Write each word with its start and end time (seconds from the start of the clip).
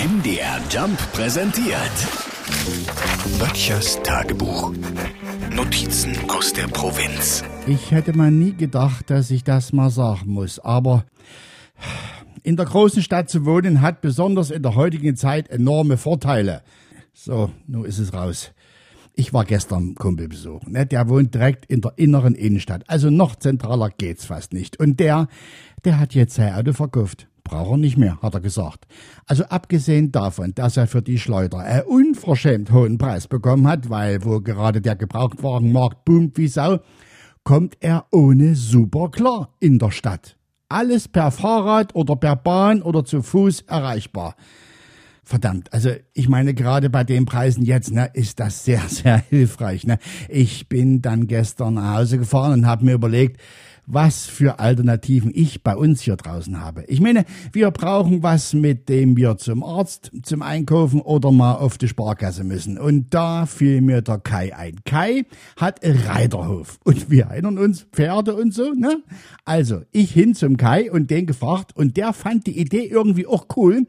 MDR 0.00 0.58
Jump 0.70 0.98
präsentiert. 1.12 1.76
Böttchers 3.38 4.02
Tagebuch. 4.02 4.72
Notizen 5.54 6.16
aus 6.30 6.54
der 6.54 6.68
Provinz. 6.68 7.44
Ich 7.66 7.90
hätte 7.90 8.16
mal 8.16 8.30
nie 8.30 8.54
gedacht, 8.54 9.10
dass 9.10 9.30
ich 9.30 9.44
das 9.44 9.74
mal 9.74 9.90
sagen 9.90 10.30
muss, 10.30 10.58
aber 10.58 11.04
in 12.42 12.56
der 12.56 12.64
großen 12.64 13.02
Stadt 13.02 13.28
zu 13.28 13.44
wohnen 13.44 13.82
hat 13.82 14.00
besonders 14.00 14.50
in 14.50 14.62
der 14.62 14.74
heutigen 14.74 15.16
Zeit 15.16 15.50
enorme 15.50 15.98
Vorteile. 15.98 16.62
So, 17.12 17.50
nun 17.66 17.84
ist 17.84 17.98
es 17.98 18.14
raus. 18.14 18.52
Ich 19.14 19.34
war 19.34 19.44
gestern 19.44 19.96
Kumpel 19.96 20.28
besuchen. 20.28 20.72
Ne? 20.72 20.86
Der 20.86 21.10
wohnt 21.10 21.34
direkt 21.34 21.66
in 21.66 21.82
der 21.82 21.92
inneren 21.96 22.34
Innenstadt. 22.34 22.84
Also 22.88 23.10
noch 23.10 23.36
zentraler 23.36 23.90
geht's 23.90 24.24
fast 24.24 24.54
nicht. 24.54 24.80
Und 24.80 24.98
der, 24.98 25.28
der 25.84 26.00
hat 26.00 26.14
jetzt 26.14 26.36
sein 26.36 26.54
Auto 26.54 26.72
verkauft. 26.72 27.26
Braucht 27.50 27.72
er 27.72 27.78
nicht 27.78 27.96
mehr, 27.96 28.16
hat 28.22 28.34
er 28.34 28.40
gesagt. 28.40 28.86
Also 29.26 29.42
abgesehen 29.42 30.12
davon, 30.12 30.54
dass 30.54 30.76
er 30.76 30.86
für 30.86 31.02
die 31.02 31.18
Schleuder 31.18 31.58
einen 31.58 31.82
unverschämt 31.82 32.70
hohen 32.70 32.96
Preis 32.96 33.26
bekommen 33.26 33.66
hat, 33.66 33.90
weil 33.90 34.24
wo 34.24 34.40
gerade 34.40 34.80
der 34.80 34.94
Gebrauchtwagenmarkt 34.94 36.04
boomt 36.04 36.38
wie 36.38 36.46
Sau, 36.46 36.78
kommt 37.42 37.76
er 37.80 38.06
ohne 38.12 38.54
super 38.54 39.10
klar 39.10 39.56
in 39.58 39.80
der 39.80 39.90
Stadt. 39.90 40.36
Alles 40.68 41.08
per 41.08 41.32
Fahrrad 41.32 41.92
oder 41.96 42.14
per 42.14 42.36
Bahn 42.36 42.82
oder 42.82 43.04
zu 43.04 43.20
Fuß 43.20 43.62
erreichbar. 43.62 44.36
Verdammt, 45.24 45.72
also 45.72 45.90
ich 46.14 46.28
meine 46.28 46.54
gerade 46.54 46.88
bei 46.88 47.02
den 47.02 47.24
Preisen 47.24 47.64
jetzt, 47.64 47.92
ne, 47.92 48.10
ist 48.14 48.38
das 48.38 48.64
sehr, 48.64 48.82
sehr 48.88 49.18
hilfreich. 49.28 49.84
Ne? 49.88 49.98
Ich 50.28 50.68
bin 50.68 51.02
dann 51.02 51.26
gestern 51.26 51.74
nach 51.74 51.98
Hause 51.98 52.18
gefahren 52.18 52.52
und 52.52 52.66
habe 52.66 52.84
mir 52.84 52.94
überlegt, 52.94 53.40
was 53.92 54.26
für 54.26 54.58
Alternativen 54.58 55.32
ich 55.34 55.62
bei 55.62 55.76
uns 55.76 56.00
hier 56.00 56.16
draußen 56.16 56.60
habe. 56.60 56.84
Ich 56.86 57.00
meine, 57.00 57.24
wir 57.52 57.70
brauchen 57.70 58.22
was, 58.22 58.54
mit 58.54 58.88
dem 58.88 59.16
wir 59.16 59.36
zum 59.36 59.62
Arzt, 59.62 60.12
zum 60.22 60.42
Einkaufen 60.42 61.00
oder 61.00 61.32
mal 61.32 61.54
auf 61.54 61.78
die 61.78 61.88
Sparkasse 61.88 62.44
müssen. 62.44 62.78
Und 62.78 63.12
da 63.12 63.46
fiel 63.46 63.80
mir 63.80 64.02
der 64.02 64.18
Kai 64.18 64.54
ein. 64.54 64.76
Kai 64.84 65.24
hat 65.56 65.80
Reiterhof. 65.82 66.78
Und 66.84 67.10
wir 67.10 67.24
erinnern 67.24 67.58
uns, 67.58 67.86
Pferde 67.92 68.34
und 68.34 68.54
so, 68.54 68.72
ne? 68.72 69.02
Also, 69.44 69.82
ich 69.90 70.12
hin 70.12 70.34
zum 70.34 70.56
Kai 70.56 70.90
und 70.90 71.10
den 71.10 71.26
gefragt 71.26 71.76
und 71.76 71.96
der 71.96 72.12
fand 72.12 72.46
die 72.46 72.58
Idee 72.58 72.84
irgendwie 72.84 73.26
auch 73.26 73.46
cool. 73.56 73.86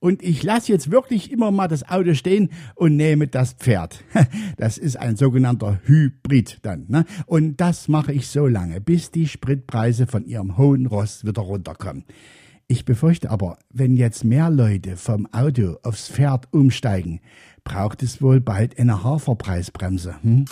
Und 0.00 0.22
ich 0.22 0.42
lasse 0.42 0.70
jetzt 0.70 0.90
wirklich 0.90 1.32
immer 1.32 1.50
mal 1.50 1.66
das 1.66 1.88
Auto 1.88 2.12
stehen 2.12 2.50
und 2.74 2.96
nehme 2.96 3.26
das 3.26 3.54
Pferd. 3.54 4.04
Das 4.56 4.78
ist 4.78 4.96
ein 4.96 5.16
sogenannter 5.16 5.80
Hybrid 5.84 6.58
dann. 6.62 6.84
Ne? 6.88 7.04
Und 7.26 7.60
das 7.60 7.88
mache 7.88 8.12
ich 8.12 8.28
so 8.28 8.46
lange, 8.46 8.80
bis 8.80 9.10
die 9.10 9.26
Spritpreise 9.44 10.06
von 10.06 10.24
ihrem 10.24 10.56
hohen 10.56 10.86
Ross 10.86 11.26
wieder 11.26 11.42
runterkommen. 11.42 12.04
Ich 12.66 12.86
befürchte 12.86 13.30
aber, 13.30 13.58
wenn 13.68 13.94
jetzt 13.94 14.24
mehr 14.24 14.48
Leute 14.48 14.96
vom 14.96 15.28
Auto 15.34 15.76
aufs 15.82 16.08
Pferd 16.08 16.48
umsteigen, 16.50 17.20
braucht 17.62 18.02
es 18.02 18.22
wohl 18.22 18.40
bald 18.40 18.78
eine 18.78 19.04
Haferpreisbremse. 19.04 20.14
Hm? 20.22 20.46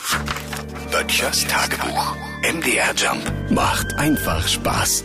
Böttchers 0.90 1.46
Tagebuch. 1.46 2.14
MDR 2.42 2.94
Jump 2.94 3.32
macht 3.50 3.94
einfach 3.94 4.46
Spaß. 4.46 5.04